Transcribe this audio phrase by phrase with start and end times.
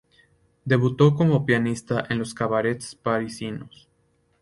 [0.65, 3.87] Debutó como pianista en los cabarets parisinos.